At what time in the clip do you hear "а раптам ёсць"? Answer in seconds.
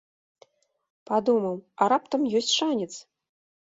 1.81-2.53